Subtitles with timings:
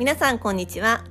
[0.00, 1.04] 皆さんこんにちは。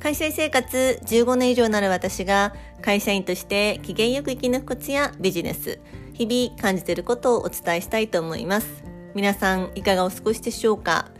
[0.00, 5.78] 会社員生活15年以上になる私が会社員として機嫌よく生き抜くコツやビジネス
[6.12, 8.82] 日々感じていることをお伝えしたいと思います。
[9.14, 11.12] 皆さんいかがお過ごしでしょうか？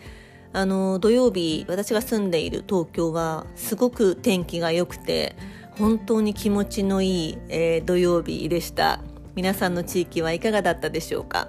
[0.53, 5.37] あの土曜日私が住んでいる東京はすごく天気が良くて
[5.79, 8.99] 本当に気持ちのいい、えー、土曜日でした。
[9.37, 11.47] 皆さんの地域はいかがだったでしょうか？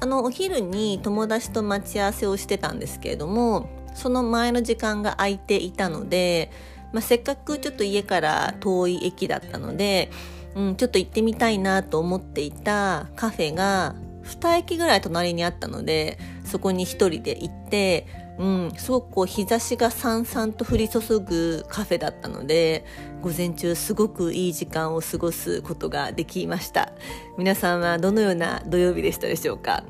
[0.00, 6.50] あのお昼に友達と待ち合わせをしてたんですけれどもその前の時間が空いていたので、
[6.92, 10.10] まあ、せっかくちょっと家から遠い駅だったので、
[10.54, 18.06] うん、ちょっと行ってみたいなと思っていたカフェが2駅ぐらい隣にあったのでそこに1人で行って
[18.38, 22.84] うん、すごくこう日差しがさんさんと降り注ぐカフェだったので
[23.22, 26.92] 午前中すごくいい時間を過ごすことができました。
[27.38, 29.84] 皆さんはどのような土曜日でしたでしょうか？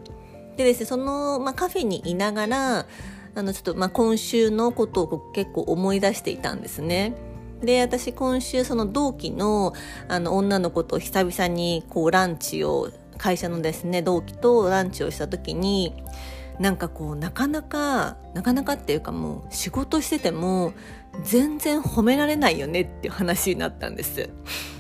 [0.57, 2.87] でですねその、まあ、カフェにいながら
[3.36, 7.15] あのちょっとまあ今週のことを結構思い出していたんですね。
[7.62, 9.74] で私今週その同期の
[10.09, 15.95] あの女の子と久々にこうランチを会社のですね同期とランチをした時に
[16.59, 20.73] なんかこうなかなかなかなかっていうかもう仕事してても
[21.23, 24.30] 全然褒められないよねっていう話になったんです。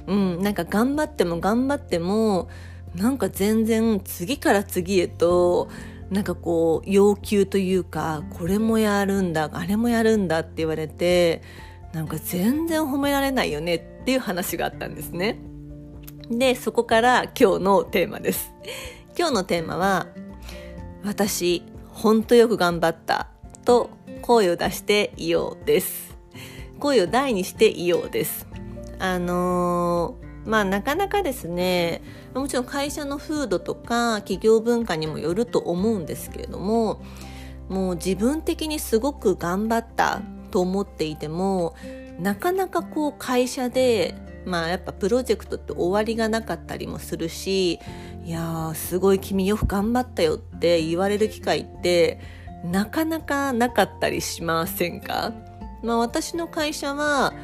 [0.06, 2.48] うん、なんか頑張っても頑張っても
[2.94, 5.68] なんか全然次から次へと
[6.10, 11.42] なんかこう要求というかこれもやるんだあれもやるんだって言われて
[11.92, 15.38] なんか全然褒められないよねっていう話があったんですね。
[16.30, 18.52] でそこから今日のテーマです。
[19.18, 20.06] 今日のテーマは
[21.04, 23.28] 私ほんとよく頑張った
[23.64, 23.90] と
[24.22, 26.16] 声を出していようです。
[26.78, 28.46] 声を大にしていようです。
[28.98, 32.02] あのーまあなかなかですね
[32.34, 37.02] もちろん会社の風土とか企業文化にもよると思うんですけれども
[37.68, 40.22] もう自分的にすごく頑張った
[40.52, 41.74] と思っていても
[42.20, 47.80] なかなかこう会社でまあやっぱプロジェクトって終わりがなかったりもするし
[48.24, 52.20] いやすごい君よく頑張ったよって言われる機会って
[52.64, 55.32] なかなかなかったりしませんか？
[55.82, 57.34] まあ私の会社は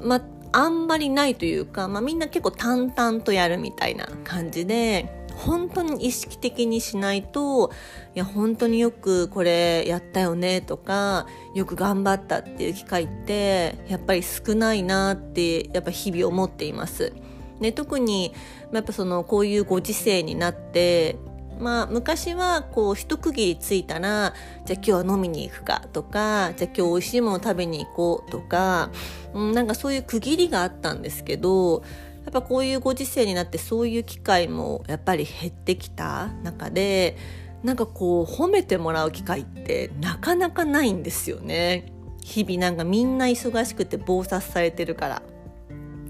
[0.00, 0.22] まあ
[0.52, 7.70] あんまりないというか、まあ、みんな結構淡々とやるみたいな感じで本当に意識的にしないと
[8.14, 17.12] いや本当によくこれやったよねとかよく頑張ったっていう機会ってやっぱり少ないなってやっぱ日々思っています。
[17.60, 18.34] で特に
[18.72, 21.16] やっぱそのこういうご時世になって
[21.60, 24.34] まあ昔はこう一区切りついたら
[24.64, 28.90] じゃあ今日は飲みに行くかとかじゃあ今日美味しいもの食べに行こうとか、
[29.34, 31.82] うん、なんかそういう区切りがあったんですけど
[32.24, 37.16] やっぱこういうご時世になってそういう機会もやっぱり減ってきた中で
[37.62, 41.92] なんかこう褒めてもらう機会ってなかなかないんですよね。
[42.22, 45.22] 日々なんかみんな忙しくて忙殺されてるから。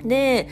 [0.05, 0.49] で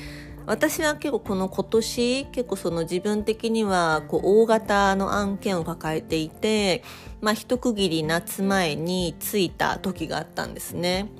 [0.49, 6.83] 私は結構この今年結構その自分的にはこう大型の案件を抱えていて、
[7.21, 11.11] まあ、一区切り夏前に着いた時があったんですね。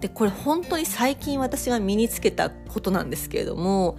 [0.00, 3.96] でこれ本当に最近私が身につけたことなんですけれども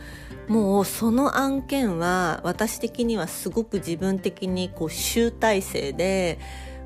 [0.49, 6.39] もうその案件は私的にはすごく自分的にこう集大成で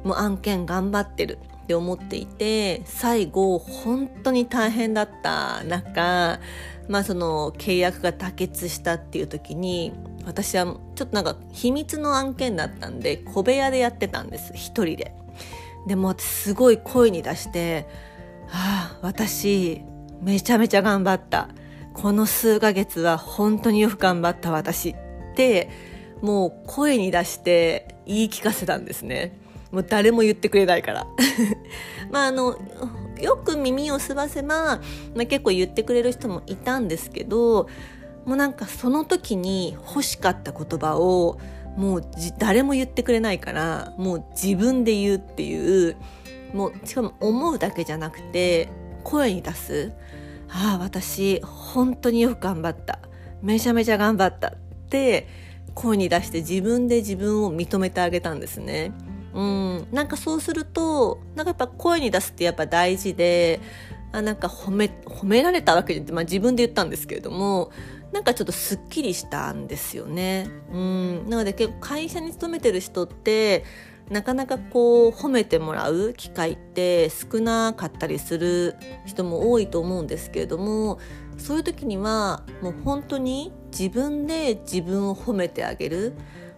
[0.04, 6.40] もう案件頑張ってるって思っていて最後本当に大変だった中
[6.88, 9.94] まあその契約が妥結したっていう時に
[10.26, 10.66] 私は
[10.96, 15.14] ちょっとなんか秘密の案件だったんで小部屋でやってたんです一人で。
[15.88, 17.88] でも私すごい声に出して
[18.52, 19.82] 「ああ私
[20.22, 21.48] めちゃめちゃ頑張った
[21.94, 24.90] この数ヶ月は本当によく頑張った私」
[25.32, 25.70] って
[26.22, 29.38] もう声に出して言い聞かせたんですね。
[29.72, 31.08] もう誰も言ってくれないから。
[32.12, 32.58] まああの
[33.20, 34.80] よく耳をすばせば、
[35.16, 37.68] まあ、結構言ってくれる人もいたんですけど
[38.26, 41.40] もうなんかその時に欲しかった言葉を
[41.76, 42.02] もう
[42.38, 45.96] 誰も言ってくれないからもう自分で言うっていう
[46.54, 48.70] もうしかも思うだけじゃなくて
[49.04, 49.94] 声に出す
[50.50, 53.00] ああ私本当によく頑張った
[53.42, 54.56] めちゃめちゃ頑張ったっ
[54.90, 55.28] て
[55.76, 58.92] 声に出して自分で自分を認めてあげたんですね。
[59.34, 63.60] うん、なんかそうするとなんかやっぱ声に出すってやっぱ大事で
[64.12, 67.72] あなんか褒め褒められたわけで、まあ、自分で言ったんですけれども
[68.12, 70.48] なんかちょっとすっきりしたんですよね。
[70.72, 73.66] うん、なので結構会社に勤めてる人って
[74.10, 78.76] なかなかこう褒めてもらう機会って少なかったりする
[79.06, 81.00] 人も多いと思うんですけれども
[81.38, 86.14] そういう時にはもう本当に自分で自分を褒めてあげる。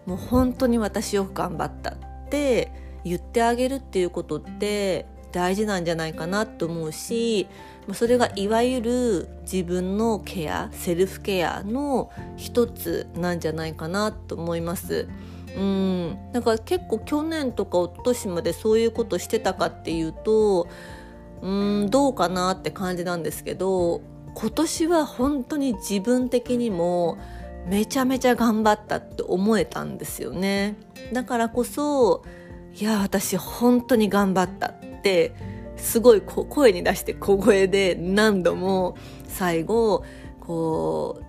[0.06, 1.96] もう本当に私よく頑張った。
[2.30, 2.70] って
[3.02, 7.48] 言ってあげるっていうことって大事なんじゃないかなと思うし
[7.92, 15.08] それがいわゆる自分のケアセルフケアの一つなんじゃないかなと思います。
[15.56, 20.68] うんだから結構去年とか一昨年までそういうことしてたかっていうと
[21.42, 24.00] うんどうかなって感じなんですけど
[24.34, 27.18] 今年は本当に自分的にも
[27.70, 30.74] めちゃめちゃ頑張ったって思えたんですよね。
[31.12, 32.24] だからこそ
[32.74, 35.32] いや私本当に頑張ったって
[35.76, 38.96] すごい声に出して小声で何度も
[39.28, 40.04] 最後
[40.40, 41.24] こう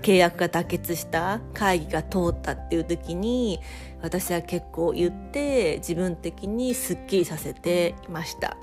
[0.00, 3.60] 契約が妥結した会議が通ったっていう時に
[4.02, 8.56] 私は結構言って自分的にすっきりさせていました。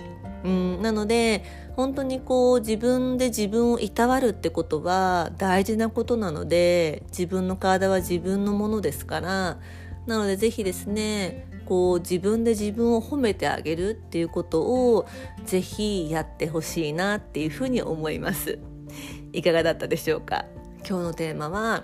[0.44, 1.44] うん、なので
[1.76, 9.58] 本当にこう自分で自分をいたわるってことは大事なことなので自分の体は自分のものですから
[10.06, 15.08] なのでぜひですねこう自分で自分を褒めてあげるっていうことを
[15.46, 18.60] ぜひやってほしいなっていうふうに思います。
[19.34, 20.46] いかがだったでしょうか？
[20.88, 21.84] 今日のテーマは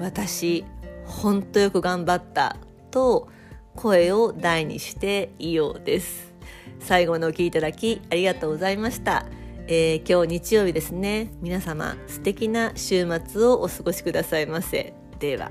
[0.00, 0.64] 私
[1.04, 2.56] ほんとよく頑張った
[2.90, 3.28] と
[3.76, 6.32] 声を大にしていようです。
[6.80, 9.26] 最後までお聴きいただきありがとうございました、
[9.66, 11.30] えー、今日日曜日ですね。
[11.42, 14.94] 皆様素敵な週末をお過ごしくださいませ。
[15.18, 15.50] では。